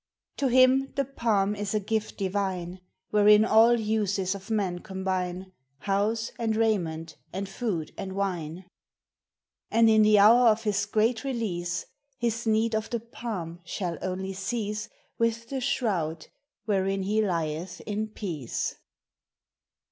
[0.37, 5.51] To him the palm is a gift divine, Wherein all uses of man combine,—
[5.91, 8.65] House and raiment and food and wine!
[9.69, 11.85] And, in the hour of his great release,
[12.17, 16.29] His need of the palm shall only cease With the shroud
[16.65, 18.73] wherein he lieth in peace.